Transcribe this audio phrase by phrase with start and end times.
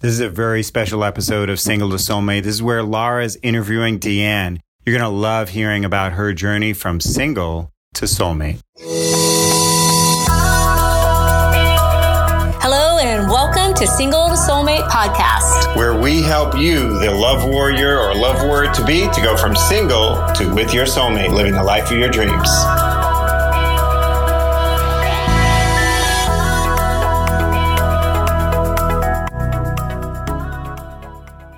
[0.00, 2.42] This is a very special episode of Single to Soulmate.
[2.42, 4.58] This is where Laura is interviewing Deanne.
[4.84, 8.60] You're going to love hearing about her journey from single to soulmate.
[12.60, 17.98] Hello, and welcome to Single to Soulmate podcast, where we help you, the love warrior
[17.98, 21.62] or love warrior to be, to go from single to with your soulmate, living the
[21.64, 22.50] life of your dreams.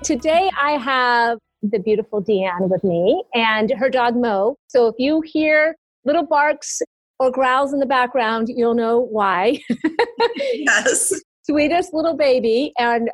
[0.07, 4.55] Today I have the beautiful Deanne with me and her dog Mo.
[4.69, 5.75] So if you hear
[6.05, 6.81] little barks
[7.19, 9.59] or growls in the background, you'll know why.
[10.37, 11.13] yes.
[11.43, 12.73] Sweetest little baby.
[12.79, 13.11] And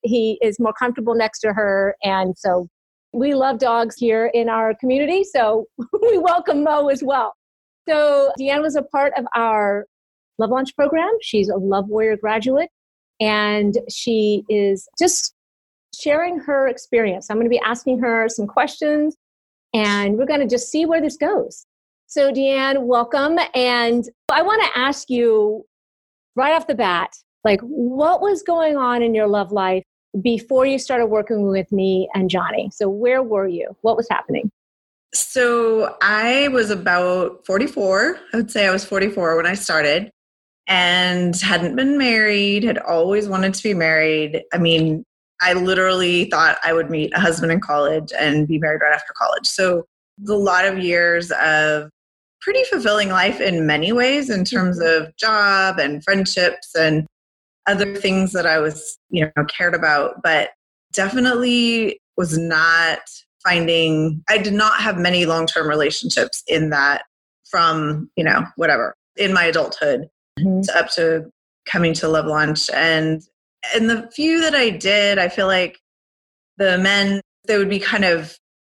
[0.00, 1.94] he is more comfortable next to her.
[2.02, 2.68] And so
[3.12, 5.24] we love dogs here in our community.
[5.24, 5.66] So
[6.00, 7.34] we welcome Mo as well.
[7.86, 9.84] So Deanne was a part of our
[10.38, 11.10] Love Launch program.
[11.20, 12.70] She's a Love Warrior graduate.
[13.20, 15.34] And she is just
[15.98, 17.30] sharing her experience.
[17.30, 19.16] I'm going to be asking her some questions
[19.74, 21.66] and we're going to just see where this goes.
[22.06, 23.38] So, Deanne, welcome.
[23.54, 25.64] And I want to ask you
[26.34, 27.10] right off the bat
[27.44, 29.84] like, what was going on in your love life
[30.20, 32.70] before you started working with me and Johnny?
[32.74, 33.76] So, where were you?
[33.82, 34.50] What was happening?
[35.14, 38.18] So, I was about 44.
[38.32, 40.10] I would say I was 44 when I started
[40.66, 44.42] and hadn't been married, had always wanted to be married.
[44.52, 45.04] I mean,
[45.40, 49.12] I literally thought I would meet a husband in college and be married right after
[49.16, 49.46] college.
[49.46, 49.86] So,
[50.28, 51.90] a lot of years of
[52.40, 55.04] pretty fulfilling life in many ways in terms mm-hmm.
[55.04, 57.06] of job and friendships and
[57.66, 60.50] other things that I was, you know, cared about, but
[60.92, 63.00] definitely was not
[63.42, 67.02] finding I did not have many long-term relationships in that
[67.48, 70.60] from, you know, whatever, in my adulthood mm-hmm.
[70.62, 71.30] to up to
[71.66, 73.22] coming to Love Launch and
[73.74, 75.78] and the few that I did, I feel like
[76.58, 78.36] the men, they would be kind of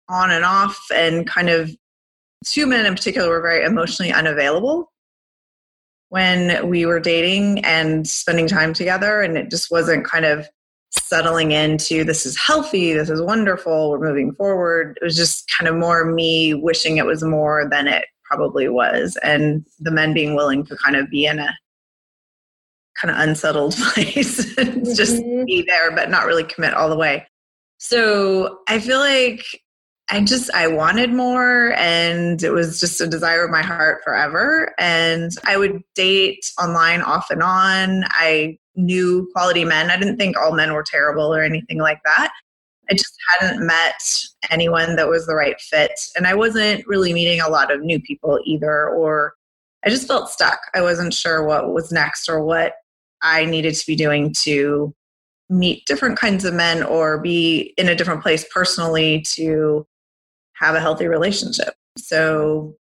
[0.08, 1.70] on and off, and kind of
[2.46, 4.90] two men in particular were very emotionally unavailable
[6.08, 9.20] when we were dating and spending time together.
[9.20, 10.48] And it just wasn't kind of
[10.90, 14.98] settling into this is healthy, this is wonderful, we're moving forward.
[15.00, 19.16] It was just kind of more me wishing it was more than it probably was.
[19.22, 21.56] And the men being willing to kind of be in a
[23.00, 24.94] kind of unsettled place and mm-hmm.
[24.94, 27.26] just be there but not really commit all the way.
[27.78, 29.44] So i feel like
[30.10, 34.74] i just i wanted more and it was just a desire of my heart forever.
[34.78, 38.04] And i would date online off and on.
[38.10, 39.90] I knew quality men.
[39.90, 42.30] I didn't think all men were terrible or anything like that.
[42.90, 44.02] I just hadn't met
[44.50, 45.98] anyone that was the right fit.
[46.16, 49.34] And i wasn't really meeting a lot of new people either or
[49.84, 50.58] I just felt stuck.
[50.74, 52.74] I wasn't sure what was next or what
[53.22, 54.94] I needed to be doing to
[55.48, 59.86] meet different kinds of men or be in a different place personally to
[60.54, 61.74] have a healthy relationship.
[61.98, 62.76] So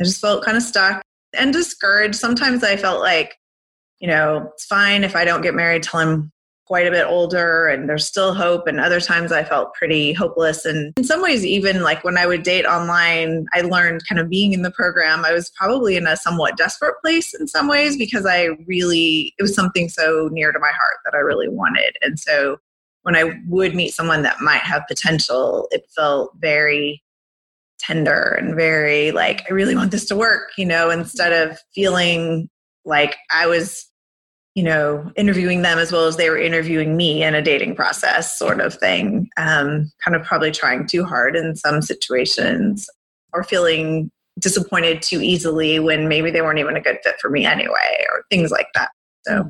[0.00, 1.02] I just felt kind of stuck
[1.34, 2.16] and discouraged.
[2.16, 3.36] Sometimes I felt like,
[4.00, 6.32] you know, it's fine if I don't get married till I'm
[6.68, 10.66] quite a bit older and there's still hope and other times i felt pretty hopeless.
[10.66, 14.28] And in some ways even like when i would date online i learned kind of
[14.28, 17.96] being in the program i was probably in a somewhat desperate place in some ways
[17.96, 21.96] because i really it was something so near to my heart that i really wanted.
[22.02, 22.58] And so
[23.02, 27.02] when i would meet someone that might have potential it felt very
[27.78, 32.50] tender and very like i really want this to work you know instead of feeling
[32.84, 33.88] like i was
[34.58, 38.36] you know, interviewing them as well as they were interviewing me in a dating process,
[38.36, 39.30] sort of thing.
[39.36, 42.90] Um, kind of probably trying too hard in some situations
[43.32, 44.10] or feeling
[44.40, 48.24] disappointed too easily when maybe they weren't even a good fit for me anyway, or
[48.32, 48.88] things like that.
[49.24, 49.44] So,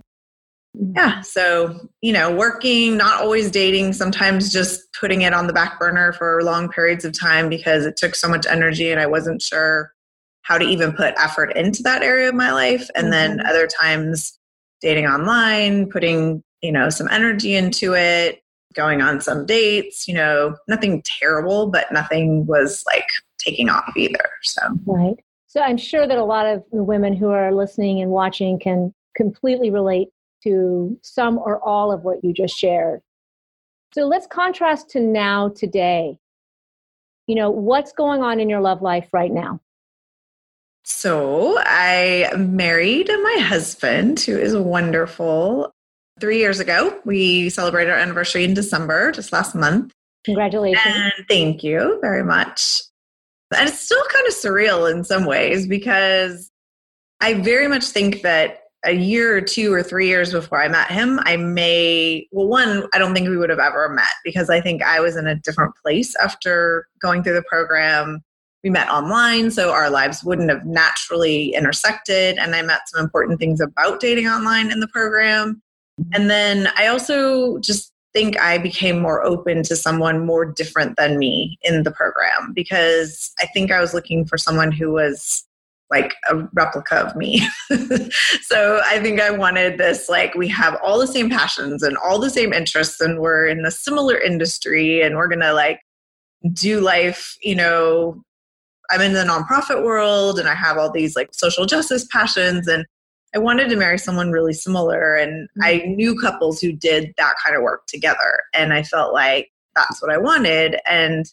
[0.76, 0.92] mm-hmm.
[0.94, 5.78] yeah, so, you know, working, not always dating, sometimes just putting it on the back
[5.78, 9.40] burner for long periods of time because it took so much energy and I wasn't
[9.40, 9.90] sure
[10.42, 12.90] how to even put effort into that area of my life.
[12.94, 13.46] And then mm-hmm.
[13.46, 14.37] other times,
[14.80, 18.40] dating online, putting, you know, some energy into it,
[18.74, 23.06] going on some dates, you know, nothing terrible, but nothing was like
[23.38, 24.30] taking off either.
[24.42, 25.16] So, right.
[25.46, 28.94] So I'm sure that a lot of the women who are listening and watching can
[29.16, 30.08] completely relate
[30.44, 33.00] to some or all of what you just shared.
[33.94, 36.18] So let's contrast to now, today.
[37.26, 39.60] You know, what's going on in your love life right now?
[40.90, 45.70] So I married my husband, who is wonderful.
[46.18, 49.92] Three years ago, we celebrated our anniversary in December, just last month.
[50.24, 50.82] Congratulations.
[50.86, 52.82] And thank you very much.
[53.54, 56.50] And it's still kind of surreal in some ways because
[57.20, 60.90] I very much think that a year or two or three years before I met
[60.90, 64.62] him, I may, well, one, I don't think we would have ever met because I
[64.62, 68.22] think I was in a different place after going through the program.
[68.64, 72.38] We met online, so our lives wouldn't have naturally intersected.
[72.38, 75.62] And I met some important things about dating online in the program.
[76.00, 76.10] Mm-hmm.
[76.14, 81.18] And then I also just think I became more open to someone more different than
[81.18, 85.44] me in the program because I think I was looking for someone who was
[85.90, 87.40] like a replica of me.
[88.42, 92.18] so I think I wanted this like we have all the same passions and all
[92.18, 95.80] the same interests and we're in a similar industry and we're going to like
[96.52, 98.22] do life, you know,
[98.90, 102.84] I'm in the nonprofit world and I have all these like social justice passions and
[103.34, 105.62] I wanted to marry someone really similar and mm-hmm.
[105.62, 110.00] I knew couples who did that kind of work together and I felt like that's
[110.02, 111.26] what I wanted and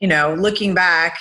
[0.00, 1.18] you know, looking back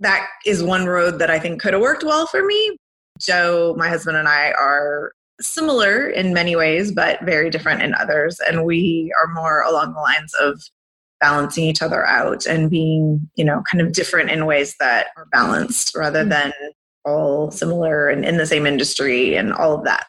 [0.00, 2.76] that is one road that I think could have worked well for me.
[3.18, 8.38] Joe, my husband, and I are similar in many ways, but very different in others.
[8.40, 10.62] And we are more along the lines of
[11.20, 15.26] balancing each other out and being, you know, kind of different in ways that are
[15.32, 16.30] balanced rather mm-hmm.
[16.30, 16.52] than
[17.04, 20.06] all similar and in the same industry and all of that.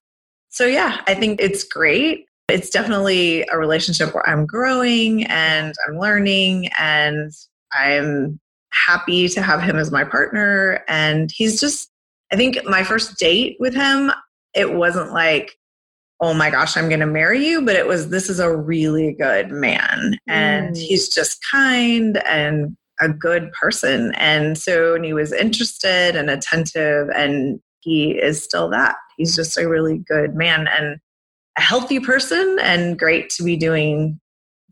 [0.50, 2.26] So, yeah, I think it's great.
[2.50, 7.32] It's definitely a relationship where I'm growing and I'm learning and
[7.72, 8.40] I'm
[8.72, 10.84] happy to have him as my partner.
[10.88, 11.92] And he's just,
[12.32, 14.12] I think my first date with him,
[14.56, 15.59] it wasn't like,
[16.22, 19.14] oh my gosh, I'm going to marry you, but it was, this is a really
[19.14, 20.18] good man.
[20.28, 20.80] And mm.
[20.80, 24.14] he's just kind and a good person.
[24.16, 28.96] And so and he was interested and attentive, and he is still that.
[29.18, 30.98] He's just a really good man and
[31.58, 34.20] a healthy person and great to be doing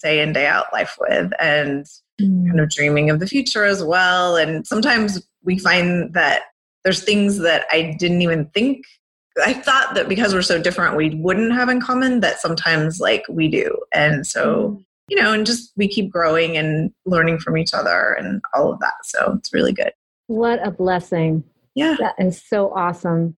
[0.03, 1.31] day in, day out life with.
[1.39, 1.85] And
[2.19, 4.35] kind of dreaming of the future as well.
[4.35, 6.41] And sometimes we find that
[6.83, 8.83] there's things that I didn't even think.
[9.43, 13.23] I thought that because we're so different, we wouldn't have in common, that sometimes like
[13.29, 13.77] we do.
[13.93, 14.85] And so, mm.
[15.07, 18.79] you know, and just we keep growing and learning from each other and all of
[18.79, 18.93] that.
[19.03, 19.91] So it's really good.
[20.27, 21.43] What a blessing.
[21.75, 21.95] Yeah.
[21.99, 23.37] That is so awesome.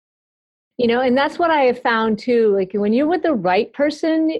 [0.76, 2.54] You know, and that's what I have found too.
[2.54, 4.38] Like when you're with the right person,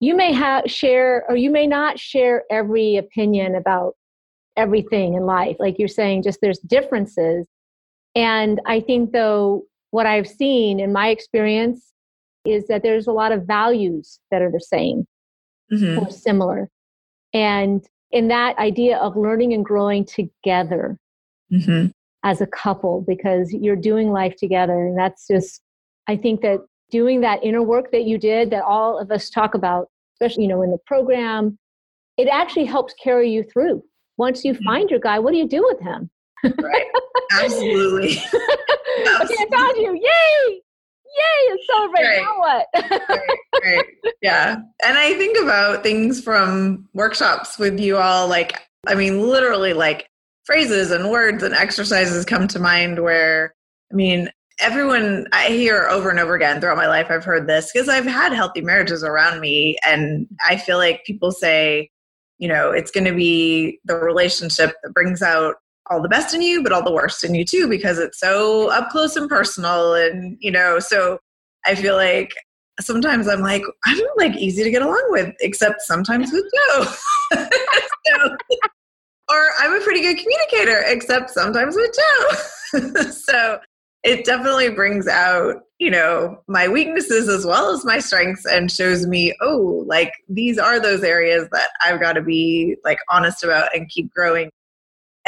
[0.00, 3.94] you may have share or you may not share every opinion about
[4.56, 7.46] everything in life like you're saying just there's differences
[8.16, 11.92] and i think though what i've seen in my experience
[12.44, 15.06] is that there's a lot of values that are the same
[15.72, 15.98] mm-hmm.
[15.98, 16.68] or similar
[17.34, 20.98] and in that idea of learning and growing together
[21.52, 21.88] mm-hmm.
[22.24, 25.60] as a couple because you're doing life together and that's just
[26.06, 26.58] i think that
[26.90, 30.48] doing that inner work that you did that all of us talk about especially you
[30.48, 31.58] know in the program
[32.16, 33.82] it actually helps carry you through
[34.16, 34.64] once you mm-hmm.
[34.64, 36.10] find your guy what do you do with him
[36.44, 36.86] right.
[37.32, 38.16] Absolutely.
[39.20, 39.94] Okay i found you.
[39.94, 40.60] Yay!
[41.16, 42.02] Yay and celebrate.
[42.02, 42.20] Right.
[42.20, 42.66] now what?
[43.08, 43.84] Right, right.
[44.22, 44.56] Yeah.
[44.84, 50.08] And i think about things from workshops with you all like i mean literally like
[50.44, 53.54] phrases and words and exercises come to mind where
[53.92, 54.30] i mean
[54.60, 58.04] everyone I hear over and over again throughout my life, I've heard this because I've
[58.06, 59.78] had healthy marriages around me.
[59.86, 61.90] And I feel like people say,
[62.38, 65.56] you know, it's going to be the relationship that brings out
[65.90, 68.70] all the best in you, but all the worst in you too, because it's so
[68.70, 69.94] up close and personal.
[69.94, 71.18] And, you know, so
[71.66, 72.32] I feel like
[72.80, 76.84] sometimes I'm like, I'm like easy to get along with, except sometimes with Joe.
[78.06, 78.36] so,
[79.30, 83.10] or I'm a pretty good communicator, except sometimes with Joe.
[83.10, 83.58] so
[84.04, 89.06] it definitely brings out you know my weaknesses as well as my strengths and shows
[89.06, 93.74] me oh like these are those areas that i've got to be like honest about
[93.74, 94.50] and keep growing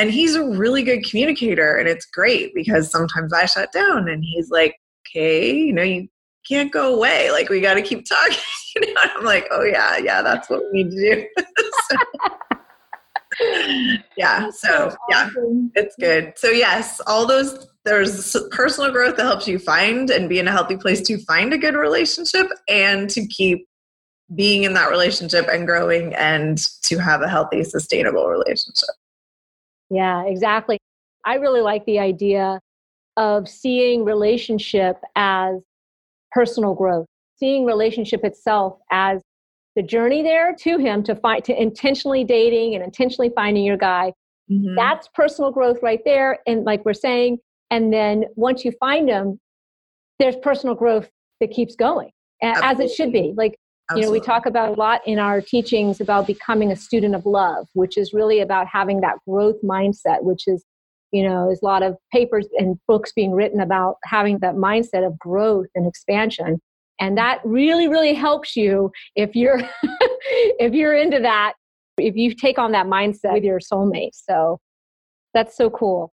[0.00, 4.25] and he's a really good communicator and it's great because sometimes i shut down and
[4.25, 4.75] he's like
[5.07, 6.09] okay you know you
[6.49, 7.30] can't go away.
[7.30, 8.38] Like we got to keep talking
[8.76, 9.00] you know?
[9.16, 11.45] I'm like oh yeah yeah that's what we need to do.
[13.38, 15.30] So, yeah so yeah
[15.75, 16.35] it's good.
[16.37, 20.50] So yes all those there's personal growth that helps you find and be in a
[20.50, 23.66] healthy place to find a good relationship and to keep
[24.35, 28.90] being in that relationship and growing and to have a healthy sustainable relationship
[29.90, 30.78] yeah exactly
[31.25, 32.59] i really like the idea
[33.16, 35.62] of seeing relationship as
[36.32, 37.06] personal growth
[37.37, 39.20] seeing relationship itself as
[39.76, 44.12] the journey there to him to find to intentionally dating and intentionally finding your guy
[44.50, 44.75] mm-hmm.
[44.75, 47.38] that's personal growth right there and like we're saying
[47.70, 49.38] and then once you find them
[50.18, 51.09] there's personal growth
[51.40, 52.11] that keeps going
[52.42, 52.85] Absolutely.
[52.85, 53.56] as it should be like
[53.90, 54.00] Absolutely.
[54.00, 57.26] you know we talk about a lot in our teachings about becoming a student of
[57.26, 60.64] love which is really about having that growth mindset which is
[61.12, 65.04] You know, there's a lot of papers and books being written about having that mindset
[65.04, 66.61] of growth and expansion.
[67.00, 69.61] And that really, really helps you if you're
[70.61, 71.54] if you're into that,
[71.99, 74.14] if you take on that mindset with your soulmate.
[74.14, 74.61] So
[75.35, 76.12] that's so cool.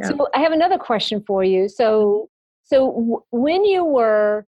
[0.00, 0.08] Yeah.
[0.08, 1.68] So I have another question for you.
[1.68, 2.28] So
[2.64, 4.44] so w- when you were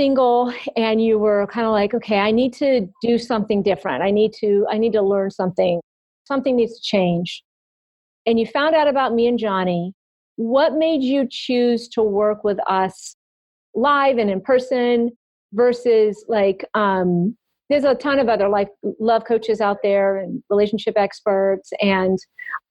[0.00, 4.02] single and you were kind of like okay i need to do something different.
[4.02, 5.78] I need to i need to learn something.
[6.24, 7.42] Something needs to change.
[8.24, 9.92] And you found out about me and johnny.
[10.36, 13.14] What made you choose to work with us
[13.74, 15.10] live and in person
[15.52, 17.36] versus like um
[17.68, 18.68] there's a ton of other life
[19.00, 22.18] love coaches out there and relationship experts and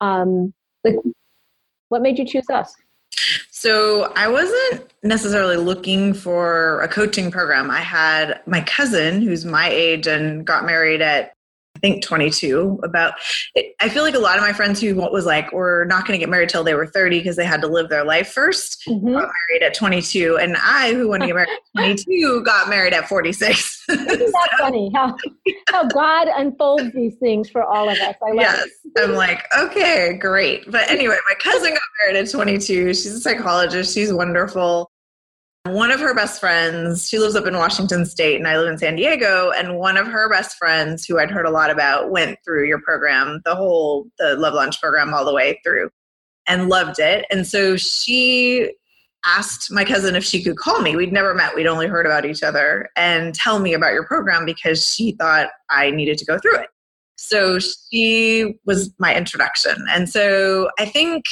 [0.01, 0.51] um
[0.83, 0.95] like
[1.89, 2.73] what made you choose us
[3.51, 7.71] so I wasn't necessarily looking for a coaching program.
[7.71, 11.35] I had my cousin who's my age and got married at
[11.79, 13.13] I think 22 about
[13.79, 16.21] I feel like a lot of my friends who was like we're not going to
[16.21, 19.13] get married till they were 30 because they had to live their life 1st mm-hmm.
[19.13, 22.93] got married at 22 and I who wanted to get married at 22 got married
[22.93, 25.15] at 46 Isn't that so, funny how,
[25.69, 28.15] how God unfolds these things for all of us?
[28.21, 28.67] I love yes.
[28.83, 29.09] It.
[29.09, 30.69] I'm like okay great.
[30.69, 33.93] But anyway my cousin got married at 22 she's a psychologist.
[33.93, 34.91] She's wonderful
[35.71, 38.77] one of her best friends, she lives up in Washington State and I live in
[38.77, 42.39] San Diego, and one of her best friends who I'd heard a lot about went
[42.43, 45.89] through your program, the whole the Love Launch program all the way through
[46.47, 47.25] and loved it.
[47.29, 48.73] And so she
[49.25, 50.95] asked my cousin if she could call me.
[50.95, 54.45] We'd never met, we'd only heard about each other and tell me about your program
[54.45, 56.67] because she thought I needed to go through it.
[57.17, 59.85] So she was my introduction.
[59.89, 61.25] And so I think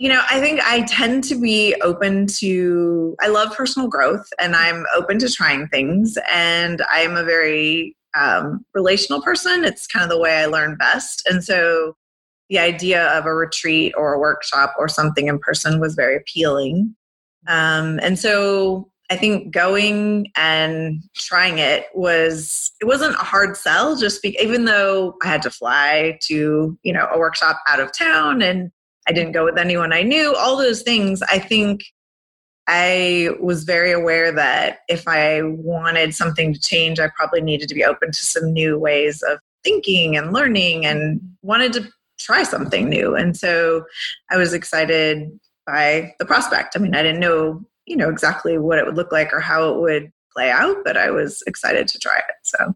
[0.00, 4.56] you know, I think I tend to be open to, I love personal growth and
[4.56, 6.16] I'm open to trying things.
[6.32, 9.62] And I'm a very um, relational person.
[9.62, 11.28] It's kind of the way I learn best.
[11.28, 11.96] And so
[12.48, 16.96] the idea of a retreat or a workshop or something in person was very appealing.
[17.46, 23.96] Um, and so I think going and trying it was it wasn't a hard sell
[23.96, 27.92] just be, even though I had to fly to you know a workshop out of
[27.92, 28.70] town and
[29.08, 31.22] I didn't go with anyone I knew, all those things.
[31.22, 31.82] I think
[32.66, 37.74] I was very aware that if I wanted something to change, I probably needed to
[37.74, 41.88] be open to some new ways of thinking and learning and wanted to
[42.18, 43.16] try something new.
[43.16, 43.84] And so
[44.30, 45.30] I was excited
[45.66, 46.76] by the prospect.
[46.76, 49.72] I mean, I didn't know, you know, exactly what it would look like or how
[49.72, 52.34] it would play out, but I was excited to try it.
[52.44, 52.74] So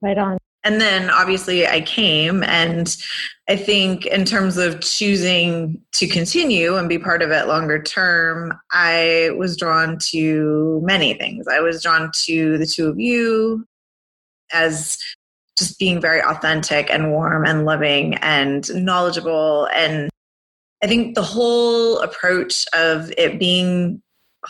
[0.00, 0.38] right on.
[0.64, 2.96] And then obviously I came, and
[3.50, 8.58] I think in terms of choosing to continue and be part of it longer term,
[8.72, 11.46] I was drawn to many things.
[11.46, 13.66] I was drawn to the two of you
[14.54, 14.98] as
[15.58, 19.68] just being very authentic and warm and loving and knowledgeable.
[19.74, 20.08] And
[20.82, 24.02] I think the whole approach of it being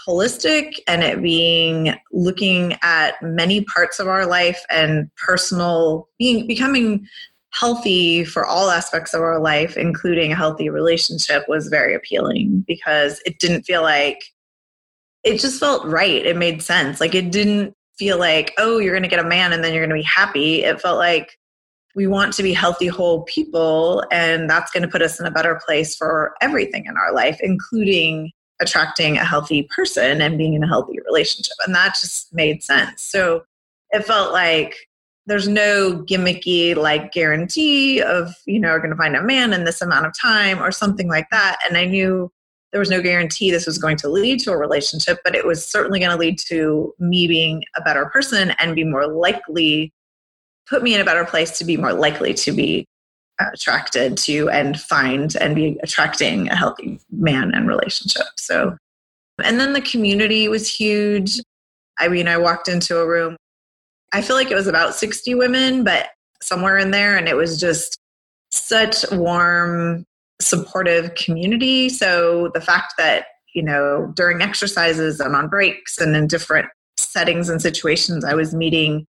[0.06, 7.06] holistic and it being looking at many parts of our life and personal being becoming
[7.50, 13.20] healthy for all aspects of our life including a healthy relationship was very appealing because
[13.24, 14.18] it didn't feel like
[15.24, 16.24] it just felt right.
[16.24, 17.00] It made sense.
[17.00, 19.86] Like it didn't feel like oh you're going to get a man and then you're
[19.86, 20.62] going to be happy.
[20.62, 21.38] It felt like
[21.94, 25.30] we want to be healthy whole people and that's going to put us in a
[25.30, 30.62] better place for everything in our life including attracting a healthy person and being in
[30.62, 31.54] a healthy relationship.
[31.66, 33.02] And that just made sense.
[33.02, 33.44] So
[33.90, 34.74] it felt like
[35.26, 39.64] there's no gimmicky like guarantee of, you know, are going to find a man in
[39.64, 41.58] this amount of time or something like that.
[41.66, 42.30] And I knew
[42.72, 45.66] there was no guarantee this was going to lead to a relationship, but it was
[45.66, 49.92] certainly going to lead to me being a better person and be more likely,
[50.68, 52.86] put me in a better place to be more likely to be
[53.40, 58.26] attracted to and find and be attracting a healthy man and relationship.
[58.36, 58.76] So,
[59.42, 61.40] and then the community was huge.
[61.98, 63.36] I mean, I walked into a room,
[64.14, 66.10] I feel like it was about 60 women, but
[66.40, 67.98] somewhere in there, and it was just
[68.52, 70.06] such warm,
[70.40, 71.88] supportive community.
[71.88, 77.48] So the fact that, you know, during exercises and on breaks and in different settings
[77.48, 79.04] and situations, I was meeting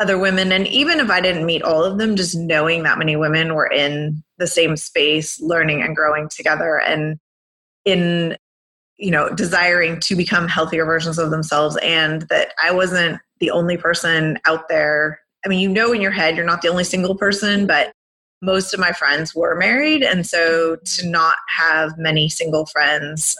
[0.00, 0.50] other women.
[0.50, 3.70] And even if i didn't meet all of them just knowing that many women were
[3.70, 7.18] in the same space learning and growing together and
[7.84, 8.36] in
[8.96, 13.76] you know desiring to become healthier versions of themselves and that i wasn't the only
[13.76, 15.20] person out there.
[15.44, 17.92] I mean you know in your head you're not the only single person but
[18.42, 20.02] most of my friends were married.
[20.02, 23.36] And so to not have many single friends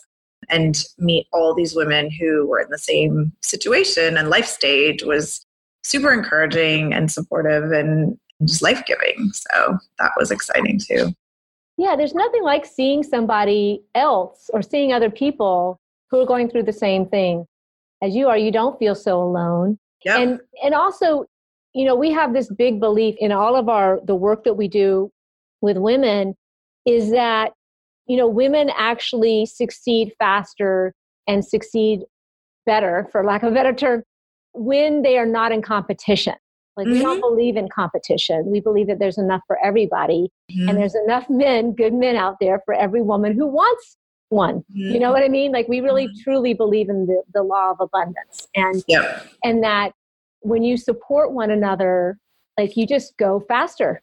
[0.49, 5.47] and meet all these women who were in the same situation and life stage was
[5.83, 9.31] super encouraging and supportive and just life giving.
[9.33, 11.13] So that was exciting too.
[11.77, 16.65] yeah, there's nothing like seeing somebody else or seeing other people who are going through
[16.65, 17.47] the same thing
[18.03, 18.37] as you are.
[18.37, 19.79] You don't feel so alone.
[20.05, 20.19] Yep.
[20.19, 21.25] And and also,
[21.75, 24.69] you know, we have this big belief in all of our the work that we
[24.69, 25.11] do
[25.61, 26.35] with women
[26.87, 27.53] is that
[28.07, 30.95] you know women actually succeed faster
[31.27, 32.01] and succeed
[32.67, 34.03] better for lack of a better term
[34.53, 36.35] when they are not in competition
[36.77, 36.95] like mm-hmm.
[36.95, 37.35] we don't mm-hmm.
[37.35, 40.69] believe in competition we believe that there's enough for everybody mm-hmm.
[40.69, 43.97] and there's enough men good men out there for every woman who wants
[44.31, 44.93] one mm-hmm.
[44.93, 46.23] you know what i mean like we really mm-hmm.
[46.23, 49.27] truly believe in the, the law of abundance and yep.
[49.45, 49.93] and that
[50.41, 52.19] when you support one another
[52.59, 54.01] like you just go faster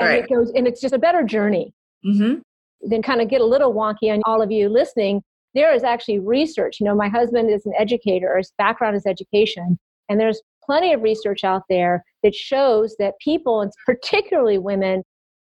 [0.00, 0.24] and right.
[0.24, 1.72] it goes and it's just a better journey
[2.04, 2.40] mm-hmm.
[2.82, 5.22] then kind of get a little wonky on all of you listening
[5.54, 9.78] there is actually research you know my husband is an educator his background is education
[10.08, 15.02] and there's plenty of research out there that shows that people and particularly women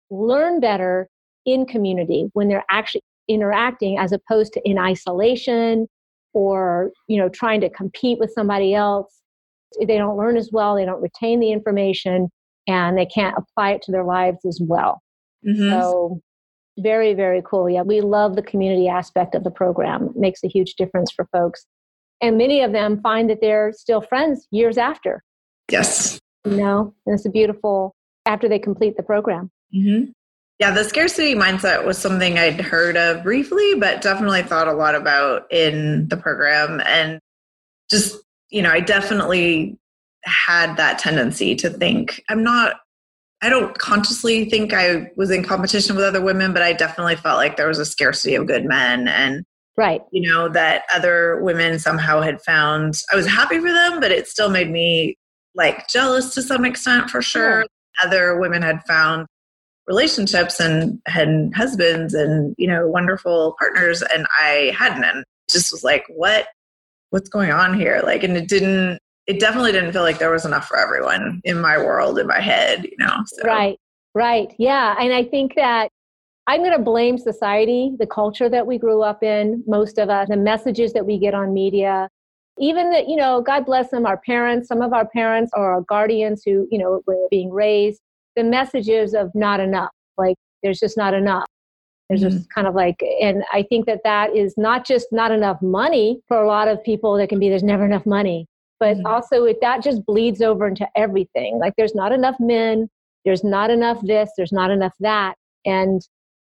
[0.09, 1.07] learn better
[1.45, 5.87] in community when they're actually interacting as opposed to in isolation
[6.33, 9.21] or you know trying to compete with somebody else
[9.87, 12.29] they don't learn as well they don't retain the information
[12.67, 15.01] and they can't apply it to their lives as well.
[15.45, 15.69] Mm-hmm.
[15.69, 16.21] So,
[16.79, 17.69] very, very cool.
[17.69, 20.07] Yeah, we love the community aspect of the program.
[20.07, 21.65] It makes a huge difference for folks.
[22.23, 25.23] And many of them find that they're still friends years after.
[25.71, 26.19] Yes.
[26.45, 29.51] You know, and it's a beautiful after they complete the program.
[29.75, 30.11] Mm-hmm.
[30.59, 34.95] Yeah, the scarcity mindset was something I'd heard of briefly, but definitely thought a lot
[34.95, 36.81] about in the program.
[36.85, 37.19] And
[37.91, 38.17] just,
[38.49, 39.77] you know, I definitely
[40.25, 42.77] had that tendency to think i'm not
[43.41, 47.37] i don't consciously think i was in competition with other women but i definitely felt
[47.37, 49.43] like there was a scarcity of good men and
[49.77, 54.11] right you know that other women somehow had found i was happy for them but
[54.11, 55.15] it still made me
[55.55, 57.65] like jealous to some extent for sure
[58.03, 59.25] other women had found
[59.87, 65.83] relationships and had husbands and you know wonderful partners and i hadn't and just was
[65.83, 66.47] like what
[67.09, 70.45] what's going on here like and it didn't it definitely didn't feel like there was
[70.45, 73.15] enough for everyone in my world, in my head, you know.
[73.25, 73.43] So.
[73.43, 73.79] Right,
[74.13, 74.53] right.
[74.57, 74.95] Yeah.
[74.99, 75.89] And I think that
[76.47, 80.27] I'm going to blame society, the culture that we grew up in, most of us,
[80.29, 82.09] the messages that we get on media.
[82.59, 85.81] Even that, you know, God bless them, our parents, some of our parents or our
[85.81, 87.99] guardians who, you know, were being raised,
[88.35, 91.47] the messages of not enough, like there's just not enough.
[92.09, 92.37] There's mm-hmm.
[92.37, 96.19] just kind of like, and I think that that is not just not enough money
[96.27, 97.17] for a lot of people.
[97.17, 98.47] That can be there's never enough money
[98.83, 99.05] but mm-hmm.
[99.05, 102.89] also it, that just bleeds over into everything like there's not enough men
[103.23, 106.01] there's not enough this there's not enough that and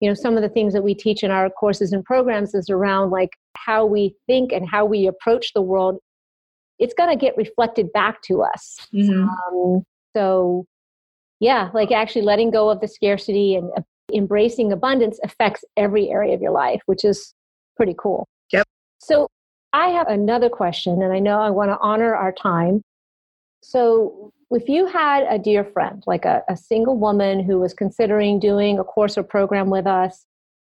[0.05, 2.69] you know some of the things that we teach in our courses and programs is
[2.69, 5.97] around like how we think and how we approach the world
[6.77, 9.27] it's going to get reflected back to us mm-hmm.
[9.27, 9.83] um,
[10.15, 10.65] so
[11.39, 13.81] yeah like actually letting go of the scarcity and uh,
[14.13, 17.33] embracing abundance affects every area of your life which is
[17.75, 18.67] pretty cool yep
[18.99, 19.27] so
[19.75, 22.81] I have another question, and I know I want to honor our time.
[23.61, 28.39] So, if you had a dear friend, like a, a single woman who was considering
[28.39, 30.25] doing a course or program with us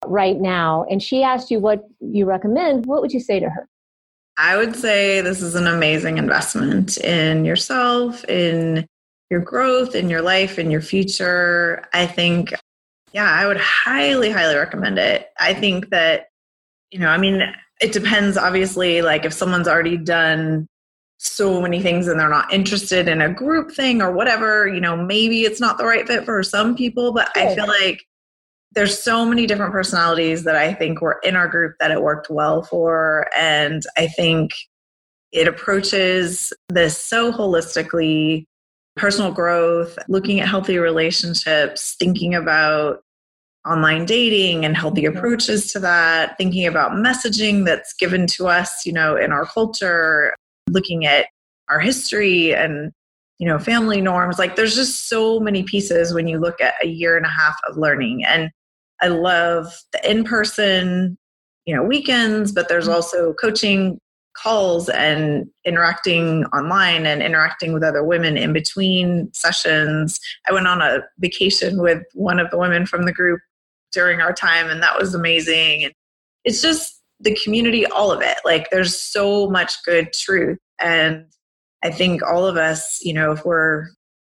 [0.07, 3.69] right now, and she asked you what you recommend, what would you say to her?
[4.37, 8.87] I would say this is an amazing investment in yourself, in
[9.31, 11.85] your growth, in your life, in your future.
[11.93, 12.53] I think,
[13.13, 15.29] yeah, I would highly, highly recommend it.
[15.39, 16.29] I think that,
[16.91, 17.43] you know, I mean,
[17.81, 20.67] it depends obviously like if someone's already done
[21.25, 24.97] so many things and they're not interested in a group thing or whatever you know
[24.97, 28.05] maybe it's not the right fit for some people but i feel like
[28.73, 32.29] there's so many different personalities that i think were in our group that it worked
[32.31, 33.29] well for.
[33.37, 34.53] And i think
[35.33, 38.47] it approaches this so holistically
[38.97, 43.03] personal growth looking at healthy relationships thinking about
[43.67, 45.17] online dating and healthy mm-hmm.
[45.17, 50.35] approaches to that, thinking about messaging that's given to us, you know, in our culture,
[50.69, 51.27] looking at
[51.69, 52.93] our history and
[53.39, 56.87] you know family norms like there's just so many pieces when you look at a
[56.87, 58.25] year and a half of learning.
[58.25, 58.51] And
[59.01, 61.19] i love the in-person
[61.67, 62.95] you know weekends but there's mm-hmm.
[62.95, 63.99] also coaching
[64.35, 70.21] calls and interacting online and interacting with other women in between sessions.
[70.49, 73.41] I went on a vacation with one of the women from the group
[73.93, 75.85] during our time and that was amazing.
[75.85, 75.95] And
[76.45, 81.27] it's just the community all of it like there's so much good truth and
[81.83, 83.87] i think all of us you know if we're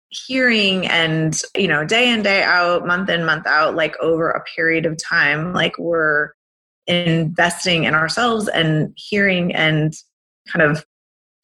[0.09, 4.43] hearing and you know day in day out month in month out like over a
[4.55, 6.31] period of time like we're
[6.87, 9.93] investing in ourselves and hearing and
[10.47, 10.83] kind of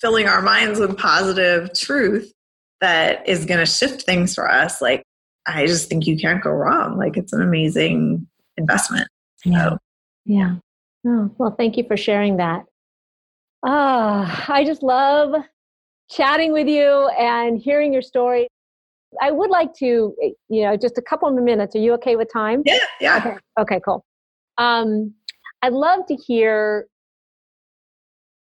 [0.01, 2.33] filling our minds with positive truth
[2.81, 5.03] that is going to shift things for us like
[5.47, 6.97] I just think you can't go wrong.
[6.97, 8.27] Like it's an amazing
[8.57, 9.07] investment.
[9.43, 9.69] Yeah.
[9.69, 9.77] So,
[10.25, 10.55] yeah.
[11.07, 12.63] Oh, well, thank you for sharing that.
[13.63, 15.35] Ah, I just love
[16.09, 18.47] chatting with you and hearing your story.
[19.21, 21.75] I would like to, eh, you know, just a couple of minutes.
[21.75, 22.63] Are you okay with time?
[22.65, 23.17] yeah, yeah.
[23.17, 23.37] Okay.
[23.59, 24.03] Okay, cool.
[24.57, 25.13] Um,
[25.61, 26.87] I'd love to hear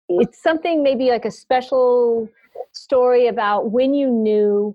[0.08, 2.28] it's something maybe like a special
[2.72, 4.74] story about when you knew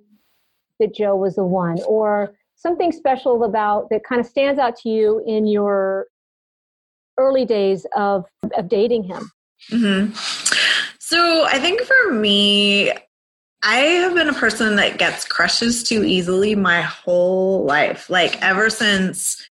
[0.80, 4.90] that Joe was the one, or something special about that kind of stands out to
[4.90, 6.08] you in your
[7.18, 8.26] early days of
[8.58, 9.32] of dating him.
[9.70, 10.12] hmm
[11.00, 12.92] So I think for me,
[13.64, 18.10] I have been a person that gets crushes too easily my whole life.
[18.10, 19.48] Like ever since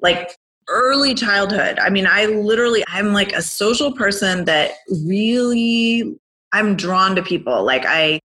[0.00, 0.36] like
[0.68, 1.78] early childhood.
[1.78, 4.72] I mean, I literally I'm like a social person that
[5.04, 6.18] really
[6.52, 7.64] I'm drawn to people.
[7.64, 8.20] Like I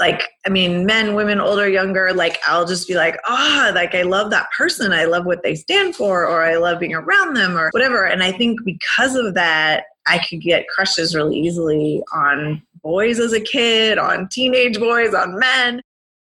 [0.00, 4.02] like I mean, men, women, older, younger, like I'll just be like, "Ah, like I
[4.02, 4.92] love that person.
[4.92, 8.22] I love what they stand for or I love being around them or whatever." And
[8.22, 13.40] I think because of that, I could get crushes really easily on boys as a
[13.40, 15.82] kid, on teenage boys, on men.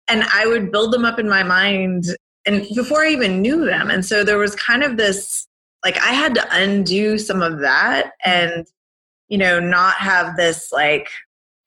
[0.08, 2.06] And I would build them up in my mind
[2.46, 3.90] and before I even knew them.
[3.90, 5.48] And so there was kind of this
[5.84, 8.66] like I had to undo some of that and
[9.28, 11.10] you know, not have this like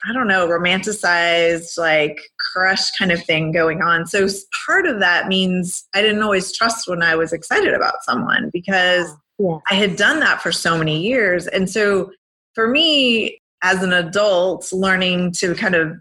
[0.04, 4.06] I don't know, romanticized like crush kind of thing going on.
[4.06, 4.28] So
[4.66, 9.12] part of that means I didn't always trust when I was excited about someone because
[9.38, 9.58] Yeah.
[9.70, 11.46] I had done that for so many years.
[11.48, 12.10] And so
[12.54, 15.92] for me, as an adult, learning to kind of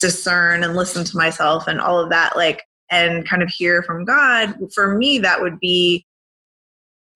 [0.00, 4.04] discern and listen to myself and all of that, like, and kind of hear from
[4.04, 6.04] God, for me, that would be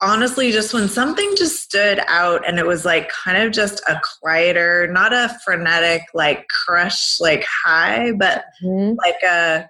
[0.03, 4.01] honestly just when something just stood out and it was like kind of just a
[4.21, 8.97] quieter, not a frenetic, like crush, like high, but Mhm.
[8.97, 9.69] like a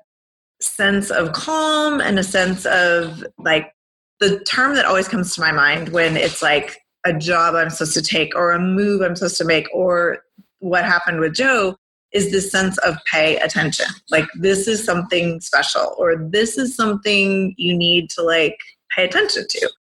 [0.61, 3.73] sense of calm and a sense of like
[4.21, 7.95] the term that always comes to my mind when it's like a job I'm supposed
[7.95, 10.19] to take or a move I'm supposed to make or
[10.59, 11.77] what happened with Joe
[12.13, 13.87] is this sense of pay attention.
[14.11, 18.59] Like this is something special or this is something you need to like
[18.95, 19.71] pay attention to.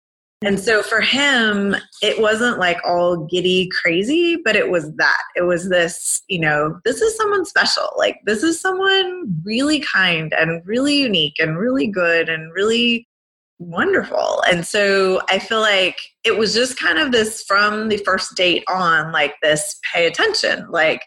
[0.42, 5.22] And so for him, it wasn't like all giddy crazy, but it was that.
[5.36, 7.90] It was this, you know, this is someone special.
[7.98, 13.06] Like, this is someone really kind and really unique and really good and really
[13.58, 14.42] wonderful.
[14.50, 18.64] And so I feel like it was just kind of this from the first date
[18.66, 20.66] on, like this pay attention.
[20.70, 21.02] Like,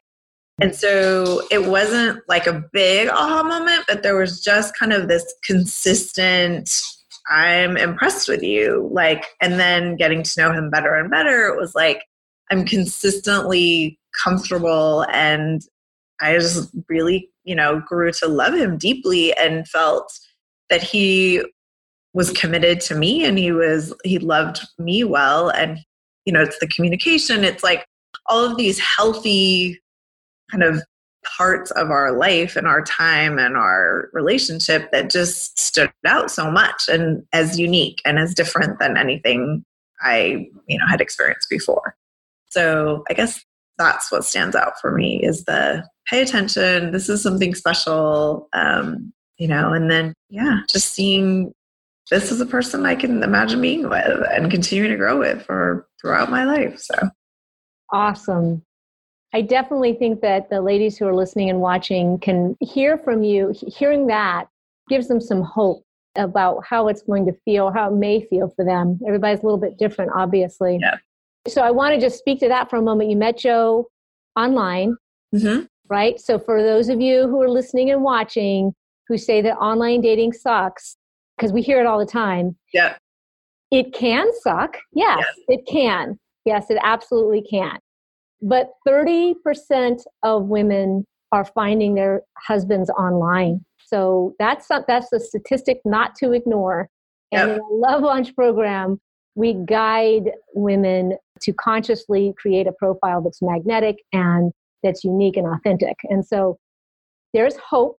[0.61, 5.07] and so it wasn't like a big aha moment, but there was just kind of
[5.07, 6.71] this consistent,
[7.29, 8.89] I'm impressed with you.
[8.91, 12.03] Like, and then getting to know him better and better, it was like,
[12.51, 15.61] I'm consistently comfortable and
[16.21, 20.11] I just really, you know, grew to love him deeply and felt
[20.69, 21.43] that he
[22.13, 25.49] was committed to me and he was, he loved me well.
[25.49, 25.79] And,
[26.25, 27.85] you know, it's the communication, it's like
[28.27, 29.79] all of these healthy
[30.51, 30.81] kind of
[31.23, 36.49] parts of our life and our time and our relationship that just stood out so
[36.51, 39.63] much and as unique and as different than anything
[40.01, 41.95] I, you know, had experienced before.
[42.49, 43.43] So I guess
[43.77, 46.91] that's what stands out for me is the pay attention.
[46.91, 51.53] This is something special, um, you know, and then yeah, just seeing
[52.11, 55.87] this is a person I can imagine being with and continuing to grow with for
[56.01, 56.79] throughout my life.
[56.79, 57.09] So
[57.93, 58.63] Awesome.
[59.33, 63.53] I definitely think that the ladies who are listening and watching can hear from you.
[63.67, 64.45] Hearing that
[64.89, 65.83] gives them some hope
[66.15, 68.99] about how it's going to feel, how it may feel for them.
[69.07, 70.77] Everybody's a little bit different, obviously.
[70.79, 70.97] Yeah.
[71.47, 73.09] So I want to just speak to that for a moment.
[73.09, 73.87] You met Joe
[74.35, 74.95] online,
[75.33, 75.67] mhm.
[75.89, 76.19] right?
[76.19, 78.73] So for those of you who are listening and watching
[79.07, 80.95] who say that online dating sucks,
[81.35, 82.95] because we hear it all the time, yeah,
[83.71, 84.77] it can suck.
[84.93, 85.59] Yes, Yes.
[85.59, 86.19] it can.
[86.45, 87.79] Yes, it absolutely can.
[88.43, 93.65] But 30% of women are finding their husbands online.
[93.85, 96.89] So that's not, that's a statistic not to ignore.
[97.31, 97.57] And Yep.
[97.57, 98.99] in our Love Launch program,
[99.35, 104.51] we guide women to consciously create a profile that's magnetic and
[104.83, 105.95] that's unique and authentic.
[106.03, 106.57] And so
[107.33, 107.97] there's hope.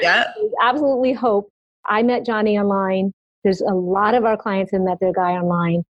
[0.00, 0.24] yeah,
[0.62, 1.48] absolutely hope.
[1.88, 3.12] I met Johnny online.
[3.44, 5.84] There's a lot of our clients that met their guy online.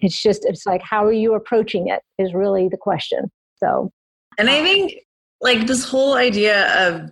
[0.00, 3.30] It's just, it's like, how are you approaching it is really the question.
[3.56, 3.90] So,
[4.38, 4.94] And I uh, think
[5.40, 7.10] like this whole idea of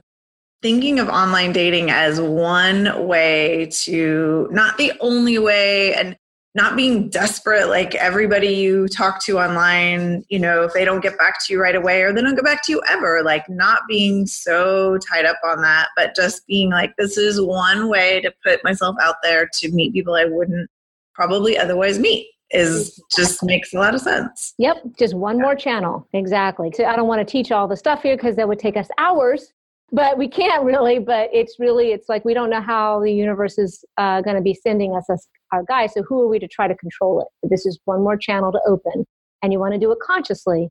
[0.62, 6.16] thinking of online dating as one way to not the only way and
[6.54, 11.16] not being desperate like everybody you talk to online you know if they don't get
[11.18, 13.82] back to you right away or they don't get back to you ever like not
[13.86, 18.32] being so tied up on that but just being like this is one way to
[18.42, 20.68] put myself out there to meet people i wouldn't
[21.14, 24.54] probably otherwise meet is just makes a lot of sense.
[24.58, 26.06] Yep, just one more channel.
[26.12, 26.72] Exactly.
[26.74, 28.88] So I don't want to teach all the stuff here because that would take us
[28.98, 29.52] hours,
[29.92, 30.98] but we can't really.
[30.98, 34.42] But it's really, it's like we don't know how the universe is uh, going to
[34.42, 35.06] be sending us,
[35.52, 35.94] our guys.
[35.94, 37.48] So who are we to try to control it?
[37.48, 39.04] This is one more channel to open,
[39.42, 40.68] and you want to do it consciously.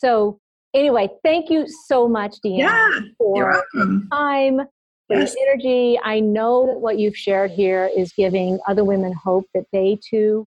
[0.00, 0.38] So
[0.74, 3.64] anyway, thank you so much, Deanne, yeah, for
[4.10, 4.60] time,
[5.08, 5.34] for yes.
[5.36, 5.98] your energy.
[6.02, 10.46] I know that what you've shared here is giving other women hope that they too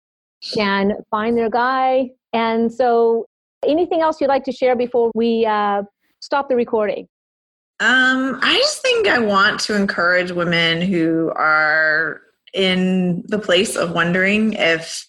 [0.53, 2.09] can find their guy.
[2.33, 3.25] And so,
[3.65, 5.83] anything else you'd like to share before we uh,
[6.19, 7.07] stop the recording?
[7.79, 12.21] Um, I just think I want to encourage women who are
[12.53, 15.07] in the place of wondering if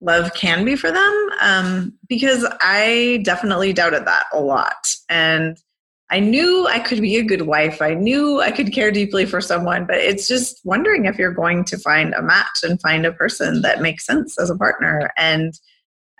[0.00, 4.94] love can be for them um, because I definitely doubted that a lot.
[5.08, 5.56] And
[6.14, 7.82] I knew I could be a good wife.
[7.82, 11.64] I knew I could care deeply for someone, but it's just wondering if you're going
[11.64, 15.10] to find a match and find a person that makes sense as a partner.
[15.16, 15.54] And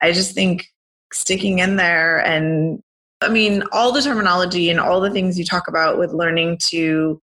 [0.02, 0.66] I just think
[1.12, 2.82] sticking in there and
[3.20, 7.22] I mean, all the terminology and all the things you talk about with learning to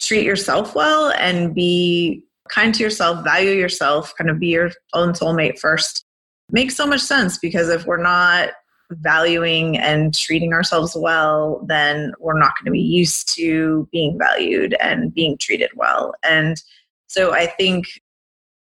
[0.00, 5.14] treat yourself well and be kind to yourself, value yourself, kind of be your own
[5.14, 6.04] soulmate first
[6.50, 8.50] makes so much sense because if we're not
[8.90, 14.74] valuing and treating ourselves well, then we're not going to be used to being valued
[14.80, 16.14] and being treated well.
[16.22, 16.62] And
[17.06, 17.86] so I think,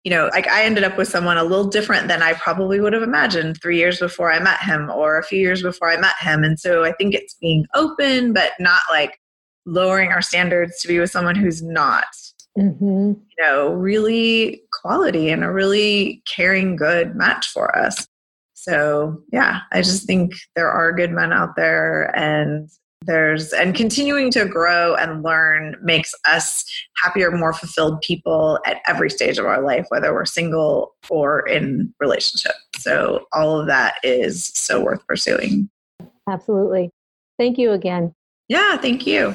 [0.05, 2.93] you know, like I ended up with someone a little different than I probably would
[2.93, 6.17] have imagined three years before I met him or a few years before I met
[6.21, 6.45] him.
[6.45, 9.19] And so I think it's being open, but not like
[9.65, 12.07] lowering our standards to be with someone who's not.
[12.59, 13.13] Mm-hmm.
[13.13, 18.07] You know, really quality and a really caring, good match for us.
[18.63, 22.71] So, yeah, I just think there are good men out there and
[23.05, 26.65] there's and continuing to grow and learn makes us
[27.03, 31.93] happier more fulfilled people at every stage of our life whether we're single or in
[31.99, 32.53] relationship.
[32.79, 35.69] So all of that is so worth pursuing.
[36.29, 36.91] Absolutely.
[37.41, 38.15] Thank you again.
[38.47, 39.35] Yeah thank you.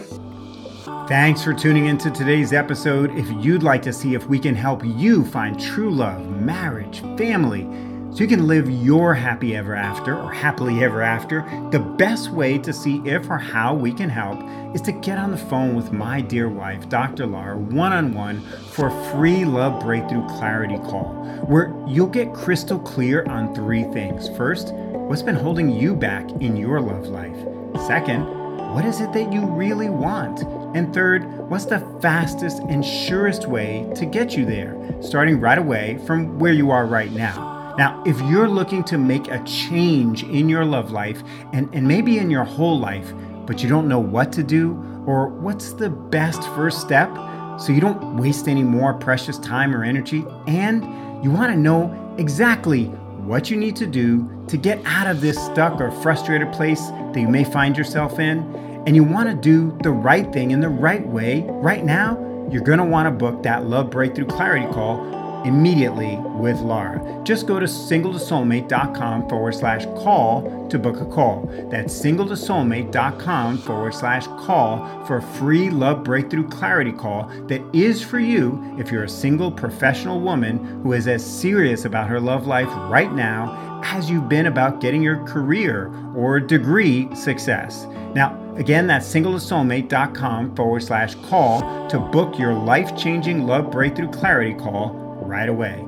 [1.09, 3.11] Thanks for tuning into today's episode.
[3.17, 7.67] If you'd like to see if we can help you find true love, marriage, family,
[8.17, 12.57] so you can live your happy ever after or happily ever after, the best way
[12.57, 14.41] to see if or how we can help
[14.73, 17.27] is to get on the phone with my dear wife, Dr.
[17.27, 21.13] Laura, one on one for a free love breakthrough clarity call
[21.45, 24.35] where you'll get crystal clear on three things.
[24.35, 27.37] First, what's been holding you back in your love life?
[27.85, 28.25] Second,
[28.73, 30.41] what is it that you really want?
[30.75, 35.99] And third, what's the fastest and surest way to get you there, starting right away
[36.07, 37.56] from where you are right now?
[37.77, 41.21] Now, if you're looking to make a change in your love life
[41.53, 43.13] and, and maybe in your whole life,
[43.45, 44.71] but you don't know what to do
[45.05, 47.09] or what's the best first step
[47.59, 50.83] so you don't waste any more precious time or energy, and
[51.23, 55.43] you want to know exactly what you need to do to get out of this
[55.45, 58.39] stuck or frustrated place that you may find yourself in,
[58.85, 62.15] and you want to do the right thing in the right way right now,
[62.51, 67.21] you're going to want to book that Love Breakthrough Clarity Call immediately with Laura.
[67.23, 71.49] Just go to singletosoulmate.com forward slash call to book a call.
[71.69, 78.19] That's singletosoulmate.com forward slash call for a free love breakthrough clarity call that is for
[78.19, 82.69] you if you're a single professional woman who is as serious about her love life
[82.89, 87.85] right now as you've been about getting your career or degree success.
[88.13, 94.53] Now, again, that's singletosoulmate.com forward slash call to book your life changing love breakthrough clarity
[94.53, 95.86] call right away.